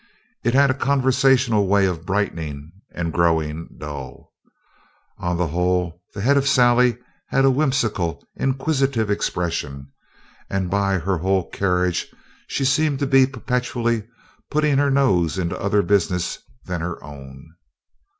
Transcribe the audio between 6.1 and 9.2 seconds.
the head of Sally had a whimsical, inquisitive